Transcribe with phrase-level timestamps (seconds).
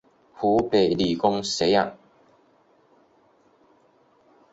[0.33, 1.95] 湖北理工学院